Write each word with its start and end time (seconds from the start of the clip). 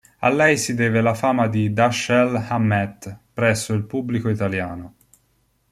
A 0.27 0.29
lei 0.29 0.57
si 0.57 0.73
deve 0.73 0.99
la 0.99 1.13
fama 1.13 1.47
di 1.47 1.73
Dashiell 1.73 2.33
Hammett 2.49 3.15
presso 3.35 3.73
il 3.75 3.83
pubblico 3.85 4.29
italiano. 4.29 4.95